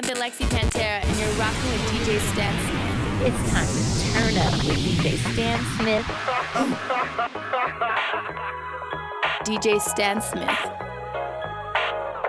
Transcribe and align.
Panther 0.00 0.20
Lexi 0.20 0.46
Pantera, 0.50 1.02
and 1.02 1.18
you're 1.18 1.28
rocking 1.40 1.72
with 1.72 1.82
DJ 1.90 2.20
Stan 2.30 2.54
Smith. 2.68 3.26
It's 3.26 3.42
time 3.50 3.66
to 3.66 3.82
turn 4.12 4.34
up 4.38 4.54
with 4.64 4.78
DJ 4.78 5.18
Stan 5.32 5.58
Smith. 5.76 6.06
DJ 9.42 9.80
Stan 9.80 10.22
Smith. 10.22 10.88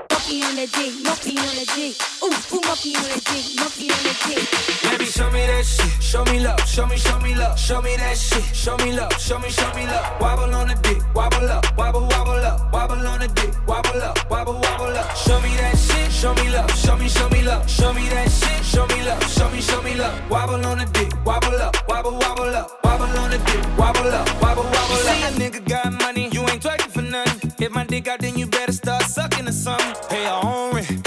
On 0.09 0.55
the 0.55 0.65
monkey 1.03 1.37
on 1.37 1.55
the 1.55 1.65
D. 1.75 1.93
Ooh, 2.29 2.57
ooh, 2.57 2.61
monkey 2.61 2.93
on 2.95 3.09
the 3.09 3.17
D, 3.25 3.57
monkey 3.57 3.89
on 3.89 4.01
the 4.05 4.13
D. 4.21 4.37
Baby, 4.85 5.05
show 5.05 5.29
me 5.31 5.45
that 5.47 5.65
shit. 5.65 5.89
Show 6.03 6.23
me 6.25 6.39
love. 6.39 6.59
Show 6.67 6.85
me, 6.85 6.97
show 6.97 7.19
me 7.19 7.33
love. 7.33 7.57
Show 7.57 7.81
me 7.81 7.95
that 7.97 8.17
shit. 8.17 8.43
Show 8.55 8.77
me 8.77 8.91
love. 8.93 9.11
Show 9.19 9.39
me, 9.39 9.49
show 9.49 9.73
me 9.73 9.85
love. 9.87 10.21
Wobble 10.21 10.53
on 10.53 10.67
the 10.67 10.75
dick. 10.75 11.01
Wobble 11.15 11.49
up. 11.49 11.65
Wobble, 11.75 12.01
wobble 12.01 12.45
up. 12.45 12.71
Wobble 12.71 13.07
on 13.07 13.19
the 13.19 13.27
dick. 13.29 13.51
Wobble 13.67 14.01
up. 14.03 14.29
Wobble, 14.29 14.53
wobble 14.53 14.95
up. 14.97 15.15
Show 15.15 15.41
me 15.41 15.55
that 15.57 15.75
shit. 15.75 16.11
Show 16.11 16.33
me 16.35 16.49
love. 16.49 16.69
Show 16.77 16.95
me, 16.97 17.09
show 17.09 17.29
me 17.29 17.41
love. 17.41 17.67
Show 17.67 17.93
me 17.93 18.07
that 18.09 18.29
shit. 18.29 18.63
Show 18.63 18.85
me 18.87 19.03
love. 19.03 19.23
Show 19.31 19.49
me, 19.49 19.61
show 19.61 19.81
me 19.81 19.95
love. 19.95 20.29
Wobble 20.29 20.63
on 20.65 20.77
the 20.77 20.85
dick. 20.85 21.11
Wobble 21.25 21.55
up. 21.61 21.75
Wobble, 21.87 22.13
wobble 22.13 22.55
up. 22.55 22.83
Wobble 22.83 23.17
on 23.17 23.31
the 23.31 23.39
dick. 23.39 23.63
Wobble 23.77 24.13
up. 24.13 24.27
Wobble, 24.41 24.63
wobble 24.63 24.77
up. 24.77 24.89
You 24.91 24.97
see 24.97 25.23
a 25.23 25.49
nigga 25.49 25.67
got 25.67 25.93
money. 25.93 26.29
You 26.31 26.41
ain't 26.41 26.61
twerking 26.61 26.91
for 26.91 27.01
nothing. 27.01 27.53
If 27.59 27.71
my 27.71 27.85
dick 27.85 28.07
out, 28.07 28.19
then 28.19 28.37
you 28.37 28.45
better 28.45 28.71
start 28.71 29.03
sucking 29.03 29.47
or 29.47 29.51
something. 29.51 29.95
Pay 30.09 30.23
your 30.23 30.45
own 30.45 30.75
rent. 30.75 30.98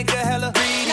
Nigga 0.00 0.16
hella 0.16 0.52
greedy. 0.52 0.90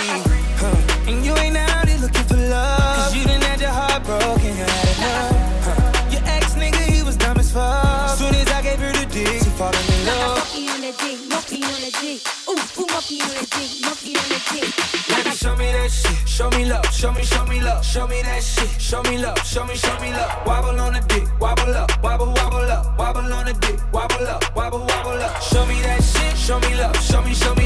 Huh. 0.59 1.09
And 1.09 1.25
you 1.25 1.33
ain't 1.37 1.57
out 1.57 1.87
here 1.87 1.99
looking 1.99 2.23
for 2.23 2.35
love. 2.35 2.95
Cause 2.97 3.15
you 3.15 3.23
done 3.25 3.41
had 3.41 3.61
your 3.61 3.69
heart 3.69 4.03
broken. 4.03 4.51
You 4.59 4.65
had 4.67 4.87
enough. 4.97 5.35
Huh. 5.65 6.11
Your 6.11 6.23
ex 6.25 6.55
nigga, 6.55 6.83
he 6.91 7.03
was 7.03 7.15
dumb 7.15 7.37
as 7.37 7.51
fuck. 7.51 8.17
Soon 8.17 8.35
as 8.35 8.47
I 8.51 8.61
gave 8.61 8.79
her 8.79 8.91
the 8.91 9.05
dick, 9.05 9.43
she 9.43 9.51
falling 9.55 9.87
in 9.95 10.05
love. 10.05 10.37
Monkey 10.37 10.67
on 10.73 10.81
the 10.81 10.91
D, 10.99 11.03
monkey 11.29 11.63
on 11.63 11.79
the 11.85 11.91
D. 12.01 12.19
Ooh, 12.49 12.51
ooh, 12.51 12.87
monkey 12.91 13.21
on 13.21 13.31
the 13.37 13.45
D, 13.55 13.57
monkey 13.85 14.13
on 14.21 14.27
the 14.33 14.39
D. 14.49 14.53
Baby, 15.07 15.31
show 15.35 15.55
me 15.55 15.71
that 15.71 15.89
shit. 15.91 16.17
Show 16.27 16.49
me 16.51 16.65
love. 16.65 16.85
Show 16.91 17.11
me, 17.11 17.23
show 17.23 17.45
me 17.45 17.61
love. 17.61 17.85
Show 17.85 18.07
me 18.07 18.21
that 18.23 18.43
shit. 18.43 18.69
Show 18.81 19.01
me 19.03 19.17
love. 19.17 19.39
Show 19.45 19.63
me, 19.65 19.75
show 19.75 19.97
me 20.01 20.11
love. 20.11 20.31
Wobble 20.45 20.79
on 20.79 20.93
the 20.93 21.01
dick. 21.07 21.25
Wobble 21.39 21.75
up. 21.75 21.89
Wobble, 22.03 22.33
wobble 22.33 22.71
up. 22.75 22.97
Wobble 22.99 23.33
on 23.33 23.45
the 23.45 23.53
dick. 23.53 23.79
Wobble 23.93 24.27
up. 24.27 24.43
Wobble, 24.55 24.79
wobble 24.79 25.21
up. 25.27 25.41
Show 25.41 25.65
me 25.65 25.81
that 25.81 26.03
shit. 26.03 26.37
Show 26.37 26.59
me 26.59 26.75
love. 26.75 26.95
Show 27.01 27.21
me, 27.21 27.33
show 27.33 27.55
me 27.55 27.56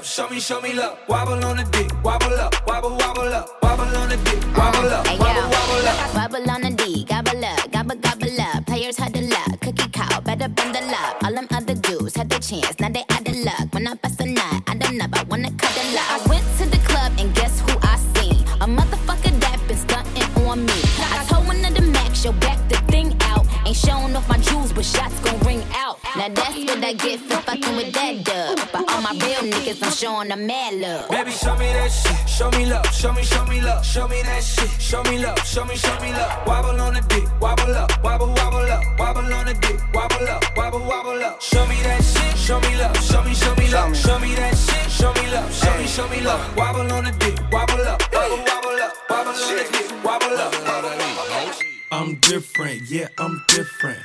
love. 0.00 0.06
Show 0.06 0.28
me, 0.28 0.40
show 0.40 0.60
me 0.60 0.72
love. 0.72 0.98
Wobble 1.08 1.44
on 1.44 1.56
the 1.56 1.64
dick. 1.64 1.92
Wobble 2.02 2.34
up. 2.34 2.54
Wobble, 2.66 2.96
wobble 2.96 3.34
up. 3.34 3.62
Wobble 3.62 3.96
on 3.96 4.08
the 4.08 4.16
dick. 4.16 4.40
Wobble 4.56 4.88
up. 4.88 5.06
Wobble, 5.06 5.50
wobble 5.50 5.88
up. 5.88 6.14
Bubble 6.14 6.50
on 6.50 6.60
the 6.62 6.70
D, 6.70 7.04
gobble 7.04 7.44
up, 7.44 7.72
gobble 7.72 7.96
gobble 7.96 8.40
up. 8.40 8.66
Players 8.66 8.96
had 8.96 9.12
the 9.12 9.22
luck, 9.22 9.60
cookie 9.60 9.88
cow, 9.90 10.20
better 10.20 10.48
bundle 10.48 10.90
up. 10.90 11.22
All 11.24 11.32
them 11.32 11.46
other 11.50 11.74
dudes 11.74 12.16
had 12.16 12.28
the 12.28 12.38
chance, 12.38 12.78
now 12.78 12.88
they 12.88 13.04
out 13.10 13.26
of 13.26 13.36
luck. 13.36 13.72
When 13.72 13.86
I 13.86 13.94
bust 13.94 14.20
a 14.20 14.26
nut, 14.26 14.62
I 14.66 14.74
don't 14.76 14.96
know, 14.96 15.06
I 15.12 15.22
wanna 15.24 15.50
cuddle 15.52 15.98
up. 15.98 16.10
I 16.10 16.28
went 16.28 16.44
to 16.58 16.66
the 16.66 16.78
club 16.88 17.12
and 17.18 17.34
guess 17.34 17.60
who 17.60 17.78
I 17.82 17.96
seen? 18.14 18.42
A 18.60 18.66
motherfucker 18.66 19.38
that 19.40 19.60
been 19.66 19.76
stunting 19.76 20.46
on 20.46 20.66
me. 20.66 20.80
I 20.98 21.24
told 21.28 21.46
one 21.46 21.64
of 21.64 21.74
the 21.74 21.82
max, 21.82 22.24
yo, 22.24 22.32
back 22.32 22.58
the 22.68 22.76
thing 22.92 23.16
out. 23.22 23.46
Ain't 23.66 23.76
showing 23.76 24.14
off 24.16 24.28
my 24.28 24.38
jewels, 24.38 24.72
but 24.72 24.84
shots 24.84 25.14
gon' 25.14 25.14
ring 25.14 25.18
out. 25.18 25.19
Now 26.20 26.28
that's 26.28 26.52
what 26.52 26.84
I 26.84 26.92
get 26.92 27.18
for 27.20 27.40
fucking 27.48 27.76
with 27.76 27.94
that 27.94 28.24
dub. 28.24 28.60
But 28.72 28.92
all 28.92 29.00
my 29.00 29.12
real 29.24 29.40
niggas, 29.40 29.82
I'm 29.82 29.90
showing 29.90 30.28
them 30.28 30.46
mad 30.46 30.74
love. 30.74 31.08
Baby, 31.08 31.30
show 31.30 31.56
me 31.56 31.64
that 31.72 31.88
shit. 31.88 32.28
Show 32.28 32.50
me 32.50 32.66
love. 32.66 32.84
Show 32.92 33.10
me, 33.14 33.22
show 33.22 33.42
me 33.46 33.62
love. 33.62 33.82
Show 33.86 34.06
me 34.06 34.20
that 34.28 34.44
shit. 34.44 34.68
Show 34.78 35.02
me 35.04 35.16
love. 35.16 35.38
Show 35.46 35.64
me, 35.64 35.76
show 35.76 35.98
me 35.98 36.12
love. 36.12 36.46
Wobble 36.46 36.78
on 36.78 36.92
the 36.92 37.00
dick. 37.08 37.24
Wobble 37.40 37.74
up. 37.74 38.04
Wobble, 38.04 38.28
wobble 38.34 38.68
up. 38.68 38.82
Wobble 38.98 39.32
on 39.32 39.46
the 39.46 39.54
dick. 39.64 39.80
Wobble 39.94 40.28
up. 40.28 40.44
Wobble, 40.58 40.80
wobble 40.80 41.24
up. 41.24 41.40
Show 41.40 41.64
me 41.64 41.80
that 41.84 42.04
shit. 42.04 42.36
Show 42.36 42.60
me 42.60 42.76
love. 42.76 42.96
Show 43.00 43.24
me, 43.24 43.32
show 43.32 43.54
me 43.54 43.70
love. 43.70 43.96
Show 43.96 44.18
me 44.18 44.34
that 44.34 44.54
shit. 44.58 44.90
Show 44.92 45.14
me 45.14 45.24
love. 45.32 45.50
Show 45.54 45.74
me, 45.78 45.86
show 45.86 46.08
me 46.10 46.20
love. 46.20 46.54
Wobble 46.54 46.92
on 46.92 47.04
the 47.04 47.12
dick. 47.12 47.40
Wobble 47.50 47.80
up. 47.88 48.02
Wobble, 48.12 48.44
wobble 48.44 48.76
up. 48.76 48.92
Wobble 49.08 49.32
on 49.32 49.56
the 49.56 49.68
dick. 49.72 50.04
Wobble 50.04 50.36
up. 50.36 50.52
I'm 51.90 52.16
different, 52.16 52.90
yeah, 52.90 53.08
I'm 53.16 53.42
different. 53.48 54.04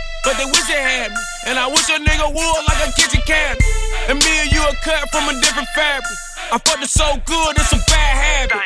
But 0.23 0.37
they 0.37 0.45
wish 0.45 0.67
they 0.67 0.81
had 0.81 1.11
me. 1.11 1.21
And 1.47 1.57
I 1.57 1.67
wish 1.67 1.89
a 1.89 1.97
nigga 1.97 2.29
would 2.29 2.61
like 2.69 2.81
a 2.87 2.91
kitchen 2.93 3.21
cabinet. 3.25 3.63
And 4.09 4.19
me 4.19 4.31
and 4.45 4.51
you 4.51 4.61
are 4.61 4.77
cut 4.83 5.09
from 5.09 5.29
a 5.29 5.33
different 5.41 5.67
fabric. 5.73 6.17
I 6.51 6.57
fucked 6.57 6.83
it 6.83 6.89
so 6.89 7.05
good, 7.25 7.57
it's 7.57 7.73
a 7.73 7.81
bad 7.89 8.13
habit. 8.49 8.57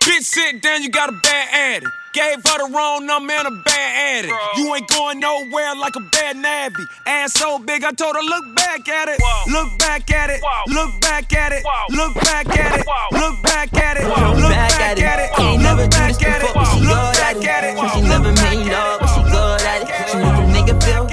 Bitch, 0.00 0.22
sit 0.22 0.62
down, 0.62 0.82
you 0.82 0.90
got 0.90 1.08
a 1.08 1.12
bad 1.22 1.48
addict. 1.52 1.92
Gave 2.12 2.44
her 2.44 2.58
the 2.58 2.68
wrong 2.74 3.06
number 3.06 3.32
and 3.32 3.48
a 3.48 3.62
bad 3.64 4.18
addict. 4.18 4.34
You 4.56 4.74
ain't 4.74 4.88
going 4.88 5.20
nowhere 5.20 5.74
like 5.76 5.96
a 5.96 6.00
bad 6.12 6.36
navvy. 6.36 6.84
Ass 7.06 7.32
so 7.34 7.58
big, 7.58 7.84
I 7.84 7.92
told 7.92 8.16
her, 8.16 8.22
look 8.22 8.54
back 8.54 8.86
at 8.88 9.08
it. 9.08 9.20
Look 9.48 9.78
back 9.78 10.10
at 10.10 10.28
it. 10.30 10.40
Look 10.68 11.00
back 11.00 11.32
at 11.32 11.52
it. 11.52 11.64
Look 11.90 12.14
back 12.16 12.48
at 12.48 12.78
it. 12.78 12.86
Look 13.12 13.42
back 13.42 13.72
at 13.74 13.96
it. 13.96 14.04
Look 14.04 14.50
back 14.50 15.00
at 15.00 15.18
it. 15.20 15.30
She 15.36 15.42
ain't 15.42 15.62
never 15.62 15.86
do 15.86 15.98
this 15.98 16.18
Look 16.18 16.20
back 16.20 16.32
at 16.32 16.40
she 16.72 16.76
it. 16.76 16.84
Look 16.84 17.14
back 17.16 17.36
at 17.46 17.64
it. 17.64 17.76
it. 17.78 17.90
She 17.94 18.00
never 18.02 18.32
made 18.32 18.70
love, 18.70 19.00
but 19.00 19.08
she 19.08 19.22
good 19.30 19.62
at 19.62 19.82
it. 19.82 20.10
She 20.10 20.41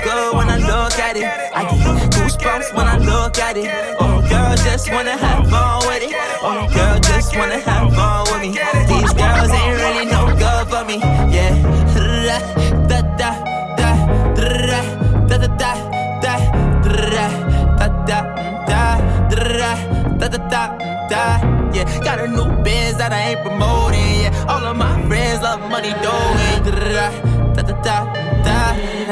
good 0.03 0.35
when 0.35 0.49
I 0.49 0.57
look 0.57 0.93
at 0.99 1.15
it. 1.17 1.25
I 1.25 1.63
get 1.63 2.11
goosebumps 2.13 2.73
when 2.75 2.87
I 2.87 2.97
look 2.97 3.37
at 3.39 3.57
it. 3.57 3.69
Oh, 3.99 4.21
girl, 4.29 4.55
just 4.57 4.91
wanna 4.91 5.17
have 5.17 5.49
fun 5.49 5.87
with 5.87 6.03
it. 6.03 6.13
Oh, 6.41 6.67
girl, 6.73 6.99
just 6.99 7.35
wanna 7.35 7.59
have 7.59 7.93
fun 7.93 8.21
with 8.31 8.41
me. 8.41 8.51
These 8.91 9.13
girls 9.13 9.51
ain't 9.51 9.75
really 9.83 10.05
no 10.05 10.23
good 10.43 10.67
for 10.71 10.83
me. 10.85 10.97
Yeah. 11.35 11.53
Da 12.89 13.01
da 13.19 13.31
da 13.77 13.89
da 14.35 14.57
da 15.27 15.37
da 15.37 15.37
da 15.37 15.71
da 16.21 16.33
da 18.07 18.09
da 18.09 18.19
da 18.67 18.89
da 19.29 20.27
da 20.27 20.37
da 20.53 20.63
da 21.09 21.23
yeah 21.73 22.03
got 22.03 22.19
a 22.19 22.27
new 22.27 22.49
biz 22.63 22.97
that 22.97 23.11
I 23.11 23.31
ain't 23.31 23.41
promoting 23.41 24.21
yeah 24.21 24.45
all 24.49 24.63
of 24.65 24.75
my 24.77 24.93
friends 25.07 25.41
love 25.41 25.61
money 25.69 25.93
doing 26.05 26.63
da 26.65 27.11
da 27.55 27.63
da 27.63 27.97
da 28.45 28.58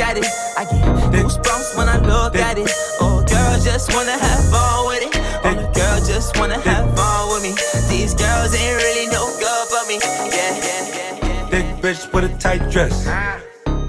at 0.00 0.16
it. 0.16 0.26
I 0.56 0.64
get 0.64 0.82
goosebumps 1.12 1.76
when 1.76 1.88
I 1.88 1.98
look 1.98 2.34
at 2.36 2.58
it. 2.58 2.70
Oh, 3.00 3.24
girl, 3.28 3.60
just 3.60 3.92
wanna 3.94 4.16
have 4.18 4.50
fun 4.50 4.86
with 4.88 5.02
it. 5.06 5.14
Oh, 5.44 5.54
girl, 5.74 5.98
just 6.04 6.36
wanna 6.38 6.58
have 6.58 6.94
fun 6.96 7.28
with 7.30 7.42
me. 7.42 7.52
These 7.88 8.14
girls 8.14 8.54
ain't 8.54 8.76
really 8.82 9.06
no 9.08 9.26
good 9.38 9.68
for 9.72 9.84
me. 9.88 9.98
Yeah, 10.00 10.56
yeah, 10.56 10.88
yeah, 10.96 11.26
yeah. 11.26 11.48
Thick 11.48 11.66
bitch 11.82 12.12
with 12.12 12.24
a 12.24 12.28
tight 12.38 12.70
dress. 12.70 13.06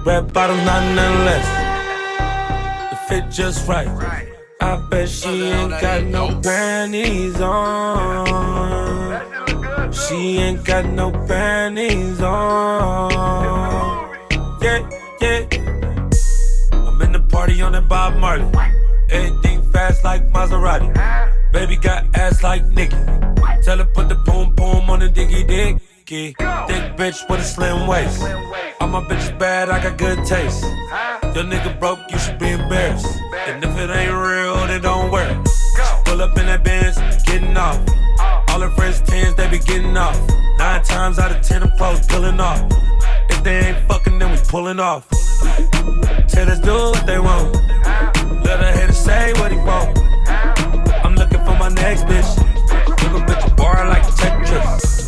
Red 0.05 0.33
bottoms, 0.33 0.65
not 0.65 0.83
none 0.95 1.25
less. 1.25 1.47
The 2.91 2.97
fit 3.07 3.29
just 3.31 3.67
right. 3.67 3.87
I 4.59 4.75
bet 4.89 5.09
she 5.09 5.29
ain't 5.29 5.71
got 5.81 6.03
no 6.03 6.39
panties 6.41 7.41
on. 7.41 8.71
She 9.91 10.37
ain't 10.37 10.63
got 10.63 10.85
no 10.85 11.11
panties 11.27 12.21
on. 12.21 13.11
Yeah, 14.61 14.89
yeah. 15.21 15.60
On 17.61 17.73
that 17.73 17.87
Bob 17.87 18.15
Marley. 18.17 18.49
Everything 19.09 19.61
fast 19.71 20.03
like 20.03 20.27
Maserati. 20.31 20.89
Baby 21.53 21.75
got 21.75 22.05
ass 22.15 22.41
like 22.41 22.65
Nicki. 22.65 22.95
Tell 23.63 23.77
her 23.77 23.85
put 23.85 24.09
the 24.09 24.15
boom 24.15 24.55
boom 24.55 24.89
on 24.89 24.99
the 24.99 25.09
diggy 25.09 25.45
dicky. 25.47 26.33
Thick 26.33 26.97
bitch 26.97 27.29
with 27.29 27.39
a 27.39 27.43
slim 27.43 27.87
waist. 27.87 28.19
All 28.79 28.87
my 28.87 29.01
bitches 29.01 29.37
bad, 29.37 29.69
I 29.69 29.81
got 29.83 29.97
good 29.97 30.25
taste. 30.25 30.63
Your 31.35 31.45
nigga 31.45 31.79
broke, 31.79 31.99
you 32.09 32.17
should 32.17 32.39
be 32.39 32.49
embarrassed. 32.49 33.05
And 33.47 33.63
if 33.63 33.77
it 33.77 33.89
ain't 33.89 34.11
real, 34.11 34.55
then 34.67 34.81
don't 34.81 35.11
worry. 35.11 35.35
Pull 36.05 36.21
up 36.21 36.35
in 36.39 36.47
that 36.47 36.63
Benz, 36.63 36.97
getting 37.23 37.55
off. 37.55 37.79
All 38.49 38.59
her 38.59 38.71
friends 38.71 39.01
tens, 39.01 39.35
they 39.35 39.47
be 39.49 39.59
getting 39.59 39.95
off. 39.95 40.19
Nine 40.57 40.83
times 40.83 41.19
out 41.19 41.31
of 41.31 41.41
ten, 41.41 41.61
I'm 41.61 41.77
close, 41.77 42.05
pulling 42.07 42.39
off. 42.39 42.59
If 43.29 43.43
they 43.43 43.59
ain't 43.59 43.87
fucking, 43.87 44.17
then 44.17 44.31
we 44.31 44.37
pulling 44.47 44.79
off. 44.79 45.07
Tell 46.27 46.49
us 46.49 46.59
do 46.59 46.73
what 46.73 47.05
they 47.05 47.19
want. 47.19 47.55
Let 48.45 48.59
her 48.59 48.71
hate 48.71 48.87
to 48.87 48.93
say 48.93 49.33
what 49.33 49.51
he 49.51 49.57
want. 49.57 49.97
I'm 51.03 51.15
looking 51.15 51.39
for 51.45 51.55
my 51.57 51.69
next 51.69 52.03
bitch. 52.05 52.37
Look 53.03 53.21
a 53.21 53.25
bitch 53.25 53.57
bar 53.57 53.87
like 53.87 54.03
Tetris. 54.03 55.07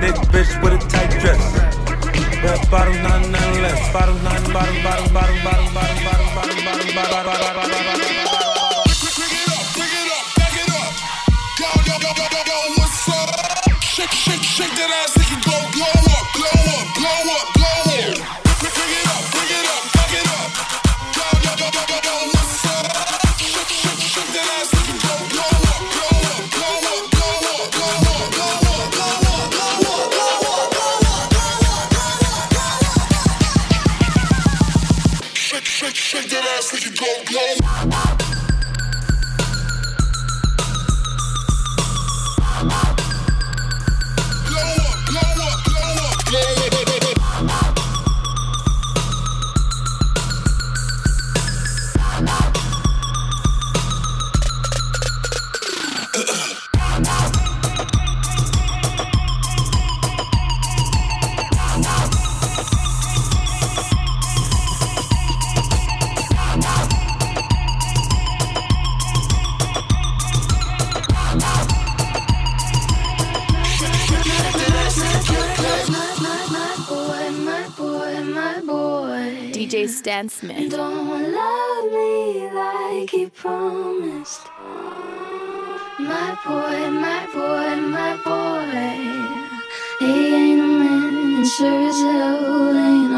Big 0.00 0.14
bitch 0.32 0.62
with 0.62 0.74
a 0.74 0.88
tight 0.88 1.10
dress. 1.20 1.42
Red 2.42 2.70
bottoms, 2.70 2.98
nothing, 2.98 3.32
nothing 3.32 3.62
less. 3.62 3.92
Bottoms, 3.92 4.22
nothing, 4.22 4.52
bottoms, 4.52 4.82
bottoms, 4.82 5.12
bottoms, 5.12 5.42
bottoms, 5.42 5.74
bottoms, 5.74 5.93
DJ 79.64 79.88
Stan 79.88 80.28
Smith. 80.28 80.70
Don't 80.70 81.32
love 81.32 81.84
me 81.90 82.50
like 82.52 83.08
he 83.08 83.30
promised. 83.30 84.42
My 85.98 86.36
boy, 86.44 86.90
my 86.90 87.26
boy, 87.32 87.76
my 87.80 88.14
boy. 88.22 89.24
He 90.00 90.34
ain't 90.34 90.60
a 90.60 90.66
man, 90.66 91.46
sure 91.46 91.88
as 91.88 91.96
hell 91.96 92.76
ain't 92.76 93.13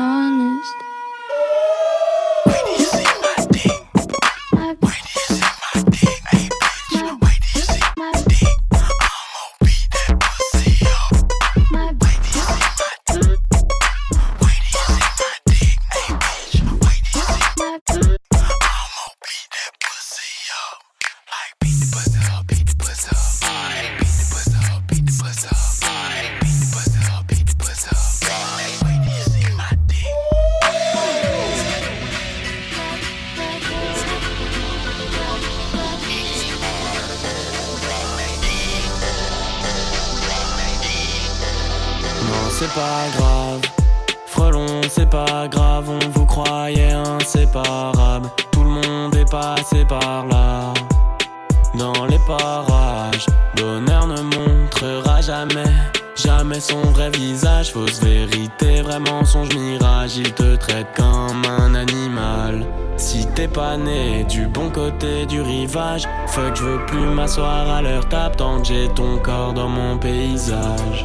mirage. 59.55 60.17
Il 60.17 60.33
te 60.33 60.57
traite 60.57 60.89
comme 60.97 61.43
un 61.45 61.75
animal. 61.75 62.67
Si 62.97 63.27
t'es 63.27 63.49
pas 63.49 63.77
né 63.77 64.25
du 64.25 64.47
bon 64.47 64.71
côté 64.71 65.27
du 65.27 65.43
rivage, 65.43 66.05
fuck, 66.29 66.57
je 66.57 66.63
veux 66.63 66.87
plus 66.87 67.07
m'asseoir 67.07 67.69
à 67.71 67.83
leur 67.83 68.09
table 68.09 68.37
tant 68.37 68.61
que 68.61 68.69
j'ai 68.69 68.89
ton 68.95 69.19
corps 69.19 69.53
dans 69.53 69.69
mon 69.69 69.99
paysage. 69.99 71.05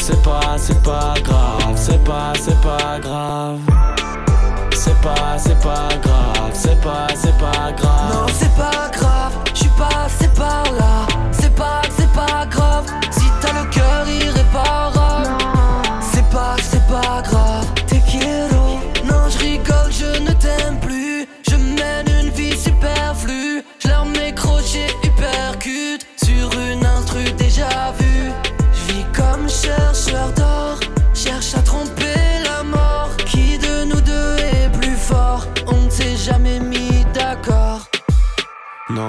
C'est 0.00 0.20
pas, 0.22 0.56
c'est 0.56 0.82
pas 0.82 1.14
grave, 1.22 1.74
c'est 1.76 2.02
pas, 2.02 2.32
c'est 2.34 2.60
pas 2.60 2.98
grave. 3.00 3.60
C'est 4.74 5.00
pas, 5.00 5.38
c'est 5.38 5.60
pas 5.60 5.88
grave, 6.02 6.50
c'est 6.52 6.80
pas, 6.80 7.06
c'est 7.14 7.38
pas 7.38 7.72
grave. 7.76 8.12
Non, 8.12 8.26
c'est 8.34 8.54
pas 8.56 8.90
grave, 8.92 9.32
je 9.54 9.60
suis 9.60 9.70
passé 9.78 10.28
par 10.36 10.64
là. 10.72 11.06
C'est 11.30 11.54
pas, 11.54 11.82
c'est 11.96 12.12
pas 12.12 12.46
grave, 12.50 12.86
si 13.12 13.26
t'as 13.40 13.52
le 13.52 13.68
cœur 13.70 14.08
irréparable. 14.08 14.41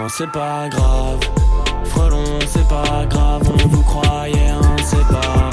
C'est 0.10 0.32
pas 0.32 0.70
grave. 0.70 1.20
Frelon, 1.86 2.40
c'est 2.48 2.68
pas 2.68 3.06
grave, 3.10 3.42
on 3.52 3.68
vous 3.68 3.84
croyait 3.84 4.50
inséparables. 4.50 5.50
Tout 5.50 5.53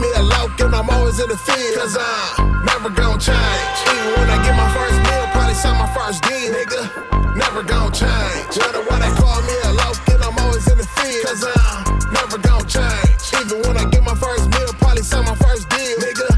me 0.00 0.08
a 0.16 0.22
lock 0.22 0.58
and 0.60 0.74
I'm 0.74 0.88
always 0.88 1.20
in 1.20 1.28
the 1.28 1.36
field. 1.36 1.74
Cause 1.76 1.96
I'm 2.00 2.64
never 2.64 2.88
gonna 2.88 3.20
change. 3.20 3.76
Even 3.86 4.10
when 4.16 4.28
I 4.32 4.38
get 4.42 4.56
my 4.56 4.68
first 4.72 4.98
meal, 5.04 5.26
probably 5.36 5.54
sign 5.54 5.76
my 5.76 5.90
first 5.92 6.22
D, 6.24 6.30
nigga. 6.48 6.88
Never 7.36 7.62
gonna 7.62 7.92
change. 7.92 8.56
Wonder 8.56 8.82
why 8.88 8.98
they 9.04 9.12
call 9.20 9.40
me 9.44 9.56
a 9.68 9.72
lock 9.76 9.96
and 10.08 10.22
I'm 10.24 10.36
always 10.40 10.66
in 10.66 10.78
the 10.78 10.88
field. 10.96 11.24
Cause 11.26 11.44
I'm 11.44 12.12
never 12.12 12.38
gonna 12.38 12.66
change. 12.66 13.20
Even 13.38 13.60
when 13.68 13.76
I 13.76 13.84
get 13.90 14.02
my 14.02 14.16
first 14.16 14.48
meal, 14.50 14.72
probably 14.80 15.02
sign 15.02 15.24
my 15.24 15.36
first 15.36 15.68
deal, 15.68 15.96
nigga. 16.00 16.28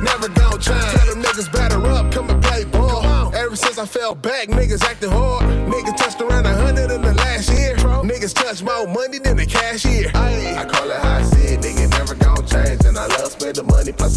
Never 0.00 0.28
gonna 0.28 0.58
change. 0.62 0.94
Tell 0.94 1.06
them 1.10 1.22
niggas 1.22 1.50
batter 1.52 1.82
up, 1.86 2.12
come 2.12 2.30
and 2.30 2.42
play 2.42 2.64
ball. 2.64 3.34
Ever 3.34 3.56
since 3.56 3.78
I 3.78 3.86
fell 3.86 4.14
back, 4.14 4.48
niggas 4.48 4.82
acting 4.84 5.10
hard. 5.10 5.44
Niggas 5.72 5.96
touched 5.96 6.20
around 6.22 6.46
a 6.46 6.54
hundred 6.54 6.90
in 6.90 7.02
the 7.02 7.14
last 7.14 7.50
year. 7.50 7.76
Niggas 7.76 8.34
touch 8.34 8.62
more 8.62 8.86
money 8.86 9.18
than 9.18 9.36
the 9.36 9.46
cashier. 9.46 10.10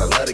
Let 0.01 0.29
it 0.29 0.30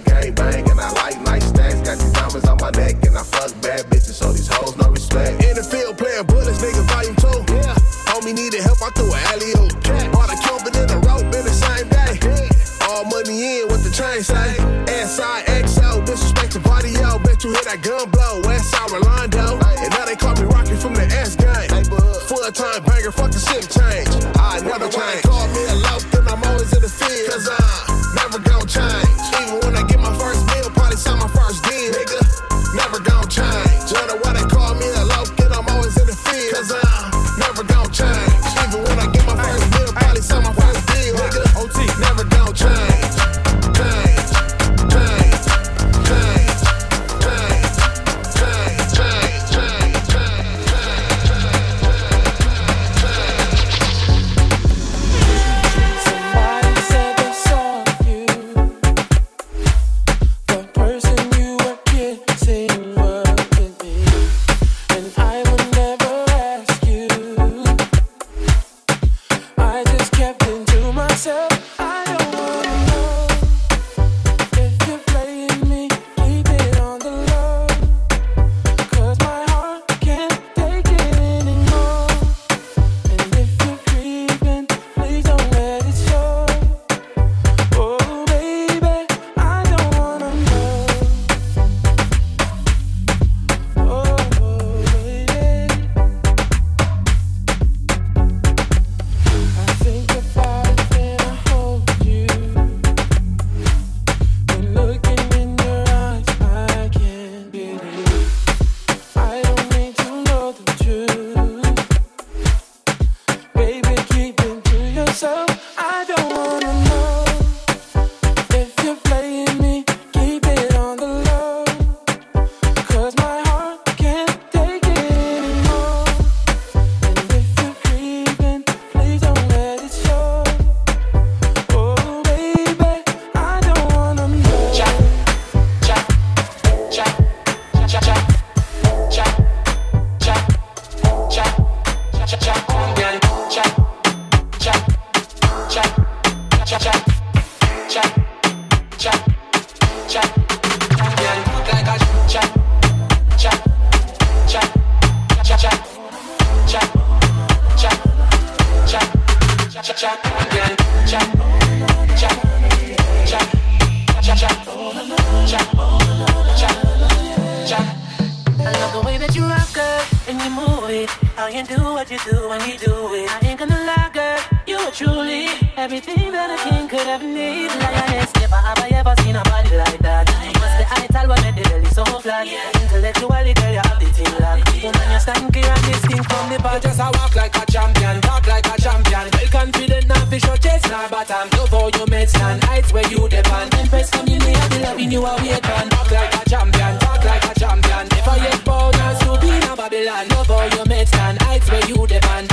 champion, 187.87 188.21
talk 188.21 188.47
like 188.47 188.65
a 188.67 188.81
champion. 188.81 189.29
Well 189.31 189.47
confident, 189.51 190.07
not 190.07 190.29
be 190.29 190.39
short-changed, 190.39 190.89
nah, 190.89 191.07
but 191.09 191.31
I'm 191.31 191.49
love 191.51 191.73
all 191.73 191.89
your 191.91 192.07
made 192.07 192.29
stand. 192.29 192.63
Heights 192.63 192.91
where 192.93 193.07
you 193.07 193.27
depend. 193.29 193.73
Empress 193.75 194.09
community, 194.09 194.53
I 194.55 194.67
be 194.67 194.79
loving 194.79 195.11
you, 195.11 195.23
I 195.23 195.35
wait 195.41 195.69
on. 195.69 195.89
Talk 195.89 196.11
like 196.11 196.33
a 196.35 196.49
champion, 196.49 196.99
talk 196.99 197.23
like 197.23 197.45
a 197.45 197.59
champion. 197.59 198.07
Never 198.11 198.37
yet 198.37 198.65
born 198.65 198.95
as 198.95 199.19
to 199.19 199.39
be 199.39 199.49
in 199.49 199.75
Babylon. 199.75 200.27
Love 200.29 200.47
how 200.47 200.65
you 200.75 200.85
made 200.85 201.07
stand. 201.07 201.41
Heights 201.41 201.69
where 201.71 201.85
you 201.87 202.07
depend. 202.07 202.47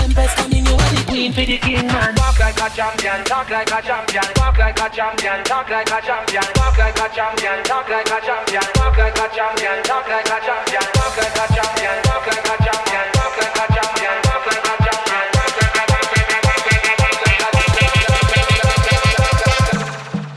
Talk 2.15 2.39
like 2.41 2.61
a 2.61 2.69
champion, 2.75 3.25
talk 3.25 3.51
like 3.51 3.71
a 3.71 3.83
champion. 3.83 4.29
Talk 4.35 4.59
like 4.59 4.81
a 4.81 4.89
champion, 4.91 5.45
talk 5.45 5.69
like 5.71 5.91
a 5.91 6.01
champion. 6.03 6.47
Talk 6.55 6.79
like 6.79 6.99
a 6.99 7.09
champion, 7.15 7.63
talk 7.65 7.89
like 7.89 8.07
a 8.07 8.19
champion. 8.25 8.67
Talk 8.75 8.99
like 8.99 9.19
a 9.19 9.27
champion, 9.35 9.83
talk 9.85 10.09
like 10.09 10.27
a 10.27 10.39
champion. 10.47 10.87
Talk 10.95 11.17
like 11.17 11.39
a 11.39 11.47
champion, 11.55 11.97
talk 12.03 12.27
like 12.27 12.49
a 12.51 12.57
champion. 12.65 13.07
Talk 13.15 13.37
like 13.39 13.55
a 13.55 13.59
champion. 13.59 13.74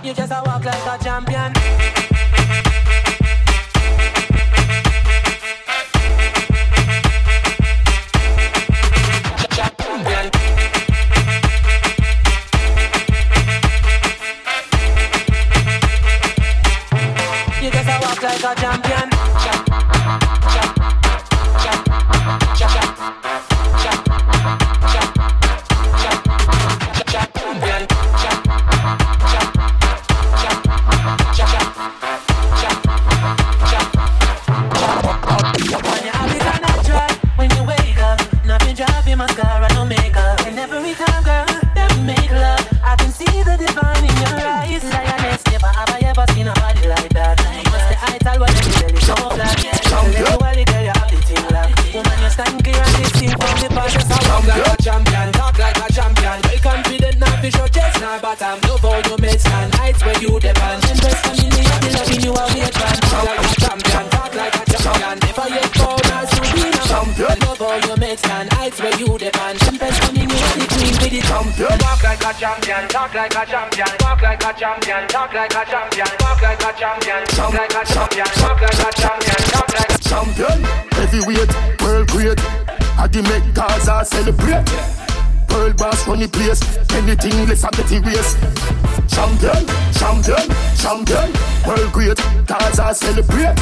You 0.08 0.14
just 0.14 0.32
a 0.32 0.42
walk 0.46 0.64
like 0.64 1.02
a 1.02 1.04
champion. 1.04 1.97
my 39.18 39.26
God. 39.36 39.47
Like 73.18 73.34
a 73.34 73.46
champion. 73.50 73.88
Walk 74.02 74.22
like 74.22 74.44
a 74.44 74.54
champion, 74.54 75.08
talk 75.08 75.34
like 75.34 75.52
a 75.52 75.66
champion. 75.66 76.08
Walk 76.22 76.42
like 76.42 76.62
a 76.62 76.72
champion, 76.78 77.26
talk 77.34 77.54
like 77.54 77.74
a 77.74 77.82
champion. 77.86 78.28
Walk 78.38 78.62
like 78.62 78.78
a 78.78 78.92
champion, 78.94 79.42
talk 79.50 79.74
like 79.74 79.90
a 79.90 79.98
Champion, 80.08 80.64
heavyweight, 80.94 81.82
world 81.82 82.08
great. 82.10 82.40
I 82.98 83.08
the 83.08 83.22
make 83.24 83.54
Gaza 83.56 84.06
celebrate. 84.06 84.66
Pearl 85.48 85.74
boss 85.74 86.08
run 86.08 86.20
the 86.20 86.28
place. 86.28 86.62
Anything 86.94 87.48
less 87.48 87.64
I 87.64 87.72
get 87.72 87.92
erase. 87.92 88.38
Champion, 89.10 89.66
champion, 89.98 90.46
champion. 90.78 91.34
World 91.66 91.92
great. 91.94 92.18
Gaza 92.46 92.94
celebrate. 92.94 93.56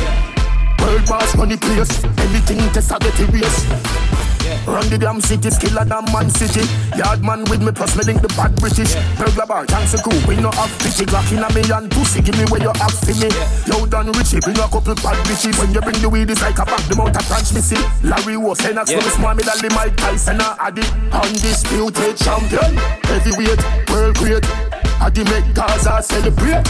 Pearl 0.78 1.00
boss 1.08 1.34
run 1.36 1.50
the 1.50 1.58
place. 1.58 2.04
Anything 2.04 2.60
less 2.74 2.92
I 2.92 3.00
get 3.00 3.20
erase. 3.22 4.25
Run 4.65 4.89
the 4.89 4.98
damn 4.98 5.22
city, 5.22 5.50
skiller 5.50 5.86
than 5.86 6.05
man 6.12 6.29
city. 6.29 6.65
Yard 6.98 7.22
man 7.22 7.45
with 7.45 7.62
me, 7.62 7.72
plus 7.72 7.95
me 7.95 8.03
link 8.03 8.22
the 8.22 8.29
bad 8.34 8.55
British. 8.57 8.98
Burglar 9.17 9.45
bar, 9.45 9.65
thanks 9.65 9.93
a 9.93 10.01
crew, 10.01 10.17
we 10.27 10.36
no 10.38 10.50
have 10.51 10.74
pity. 10.81 11.05
Glock 11.05 11.29
in 11.29 11.45
a 11.45 11.50
million 11.53 11.89
pussy, 11.89 12.22
give 12.22 12.38
me 12.38 12.45
where 12.50 12.62
you 12.62 12.74
have 12.81 12.98
for 12.98 13.13
me. 13.22 13.29
Yo, 13.69 13.86
done 13.86 14.10
Richie, 14.17 14.41
bring 14.41 14.57
a 14.57 14.65
couple 14.65 14.98
bad 14.98 15.17
bitches. 15.29 15.53
When 15.62 15.69
you 15.74 15.81
bring 15.81 16.01
the 16.01 16.10
weed, 16.10 16.29
it's 16.29 16.41
like 16.41 16.57
a 16.57 16.65
bag, 16.65 16.81
the 16.89 16.95
mount 16.95 17.15
of 17.15 17.25
transmission. 17.29 17.81
Larry 18.01 18.38
was 18.38 18.58
Lennox, 18.65 18.89
yeah. 18.89 19.01
small 19.13 19.36
me 19.36 19.43
that 19.43 19.62
Mike 19.73 19.95
Tyson, 19.97 20.41
a 20.41 20.58
addy. 20.60 20.84
Undisputed 21.13 22.17
champion, 22.17 22.73
heavyweight, 23.06 23.62
world 23.89 24.15
great. 24.17 24.45
Addy 24.99 25.23
make 25.25 25.54
Gaza 25.54 26.01
celebrate. 26.01 26.65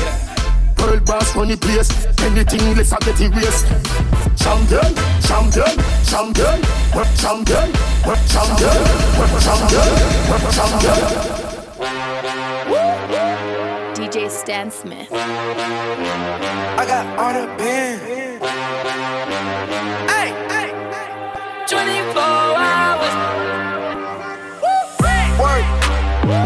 Pearl 0.75 0.99
boss 0.99 1.35
run 1.35 1.47
the 1.47 1.57
place. 1.57 1.89
Anything 2.21 2.75
less 2.75 2.91
I 2.91 2.99
get 2.99 3.21
erased. 3.21 4.24
Champion, 4.35 4.93
champion, 5.21 5.75
champion, 6.05 6.61
work 6.93 7.07
champion, 7.17 7.71
work 8.05 8.19
champion, 8.27 8.77
work 9.17 9.31
champion, 9.41 9.89
work 10.29 10.45
champion. 10.53 10.99
DJ 13.95 14.29
Stan 14.29 14.69
Smith. 14.69 15.07
I 15.11 16.85
got 16.87 17.05
all 17.17 17.33
the 17.33 17.47
pen. 17.57 17.99
Hey, 20.09 20.29
hey, 20.51 20.69
24 21.67 22.21
hours. 22.21 23.15
Work. 25.39 25.65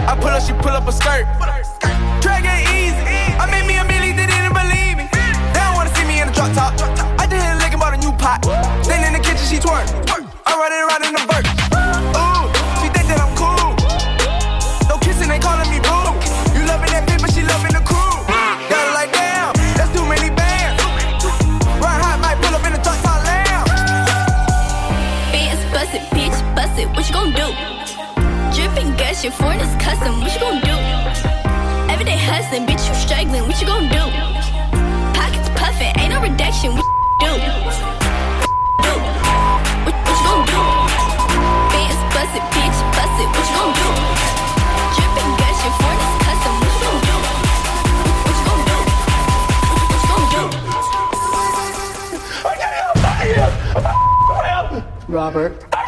I 0.08 0.16
pull 0.20 0.30
up, 0.30 0.42
she 0.42 0.54
pull 0.54 0.72
up 0.72 0.88
a 0.88 0.92
skirt. 0.92 1.26
Drag 2.22 2.46
it 2.46 2.70
easy. 2.70 3.36
I 3.38 3.46
made 3.52 3.66
me 3.68 3.76
a 3.78 3.84
million, 3.84 4.16
they 4.16 4.28
didn't 4.28 4.54
believe 4.54 4.98
me. 4.98 5.10
They 5.54 5.60
don't 5.60 5.76
wanna 5.76 5.94
see 5.96 6.06
me 6.06 6.22
in 6.22 6.28
the 6.28 6.34
drop 6.34 6.54
top. 6.54 6.99
Pot. 8.30 8.46
Then 8.86 9.02
in 9.10 9.14
the 9.18 9.24
kitchen, 9.26 9.42
she 9.42 9.58
twerk. 9.58 9.90
I 10.46 10.54
run 10.54 10.70
it 10.70 10.86
around 10.86 11.02
in 11.02 11.18
the 11.18 11.24
vert. 11.26 11.46
Ooh, 12.14 12.46
she 12.78 12.86
think 12.94 13.10
that 13.10 13.18
I'm 13.18 13.34
cool. 13.34 13.74
No 14.86 15.02
kissing, 15.02 15.34
calling 15.42 15.66
me. 15.74 15.82
You 16.54 16.62
loving 16.70 16.94
that 16.94 17.10
she 17.34 17.42
loving 17.42 17.74
the 17.74 17.82
crew. 17.82 18.14
Got 18.70 18.86
it 18.86 18.94
like 18.94 19.10
damn, 19.18 19.50
that's 19.74 19.90
too 19.98 20.06
many 20.06 20.30
bands. 20.30 20.78
Ride 21.82 22.02
hot, 22.06 22.22
might 22.22 22.38
pull 22.38 22.54
up 22.54 22.62
in 22.70 22.78
lamb. 23.26 23.66
Bitch, 26.14 26.38
what 26.94 27.10
you 27.10 27.14
gon' 27.18 27.34
do? 27.34 27.50
Dripping 28.54 28.94
your 29.26 29.34
foreign 29.34 29.58
is 29.58 29.74
custom, 29.82 30.22
what 30.22 30.30
you 30.30 30.42
gon' 30.46 30.62
do? 30.62 30.78
Everyday 31.90 32.20
hustling, 32.30 32.70
bitch, 32.70 32.86
you 32.86 32.94
struggling, 32.94 33.42
what 33.50 33.58
you 33.58 33.66
gon' 33.66 33.90
do? 33.90 34.06
Pockets 35.18 35.50
puffin', 35.58 35.98
ain't 35.98 36.14
no 36.14 36.22
reduction, 36.22 36.78
what 36.78 36.99
Robert. 55.30 55.79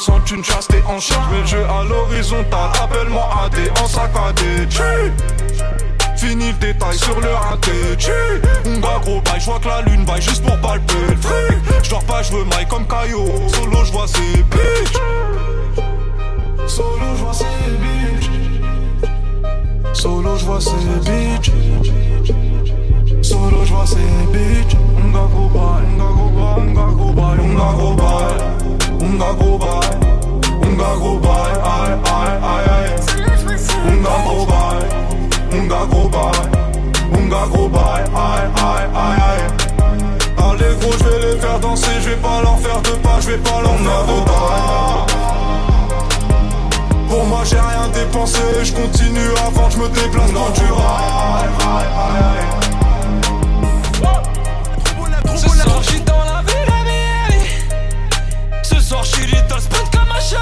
Sans 0.00 0.24
une 0.32 0.42
chasse 0.42 0.68
en 0.86 0.98
charge 0.98 1.28
Mais 1.30 1.40
le 1.40 1.46
jeu 1.46 1.64
à 1.64 1.84
l'horizontale, 1.84 2.70
appelle-moi 2.82 3.28
AD 3.44 3.56
en 3.82 3.86
saccadé 3.86 4.66
Fini 6.16 6.48
le 6.48 6.52
détail 6.54 6.96
sur 6.96 7.20
le 7.20 7.28
raté 7.28 7.72
On 8.66 8.80
va 8.80 8.98
gros 9.00 9.20
bail, 9.20 9.40
j'vois 9.40 9.58
que 9.58 9.68
la 9.68 9.82
lune 9.82 10.04
vaille 10.04 10.22
juste 10.22 10.44
pour 10.44 10.58
palper 10.58 10.94
le 11.08 11.16
fric. 11.16 11.82
J'dors 11.82 12.04
pas, 12.04 12.22
j'veux 12.22 12.44
maille 12.44 12.66
comme 12.68 12.86
Caillou. 12.86 13.26
Solo 13.48 13.84
j'vois 13.84 14.06
ces 14.06 14.42
bitches. 14.42 14.98
Solo 16.66 17.16
j'vois 17.16 17.32
ces 17.32 17.44
bitches. 17.80 18.30
Solo 19.92 20.36
j'vois 20.36 20.60
ces 20.60 20.70
bitches. 21.10 21.52
Solo 23.22 23.64
j'vois 23.64 23.86
ces 23.86 23.96
bitches. 24.32 24.76
On 24.96 25.26
gros 25.26 25.48
bail, 25.48 25.84
on 25.98 26.92
gros 26.92 27.12
bail, 27.12 27.38
on 27.40 27.72
gros 27.76 27.94
bail 27.94 28.69
Gros 31.00 31.18
bail, 31.18 31.52
aïe 31.64 31.94
aïe 32.04 32.36
aïe 32.42 32.66
aïe 32.76 32.90
On 33.86 33.96
va 34.02 34.14
gros 34.24 34.44
bail 34.44 34.84
Unga 35.52 35.80
bail, 35.88 36.46
unga 37.16 37.42
bail, 37.68 38.04
aïe 38.14 38.46
aïe 38.56 38.86
aïe 38.94 39.20
aïe. 39.30 39.44
Allez 40.36 40.74
gros, 40.80 40.92
je 40.98 41.04
vais 41.04 41.20
les 41.32 41.38
faire 41.38 41.58
danser, 41.60 41.96
je 42.02 42.10
vais 42.10 42.16
pas 42.16 42.42
leur 42.42 42.58
faire 42.58 42.82
de 42.82 42.90
pas, 42.98 43.20
je 43.20 43.26
vais 43.30 43.38
pas 43.38 43.60
leur 43.62 43.76
faire 43.76 44.04
de 44.04 44.20
pas. 44.26 45.06
Pour 47.08 47.24
moi 47.24 47.40
j'ai 47.44 47.56
rien 47.56 47.88
dépensé, 47.94 48.40
je 48.62 48.72
continue 48.72 49.30
avant, 49.46 49.70
je 49.70 49.78
me 49.78 49.88
déplace 49.88 50.32
dans 50.32 50.50
du 50.50 50.72
rail. 50.72 51.48
spiritar 59.20 59.60
Spun 59.60 59.88
ca 59.90 60.02
m-aș 60.08 60.32